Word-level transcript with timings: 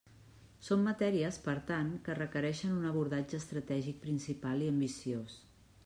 Són 0.67 0.79
matèries, 0.85 1.37
per 1.49 1.55
tant, 1.67 1.91
que 2.07 2.17
requereixen 2.21 2.73
un 2.79 2.89
abordatge 2.93 3.41
estratègic 3.43 4.05
principal 4.09 4.65
i 4.69 4.73
ambiciós. 4.77 5.39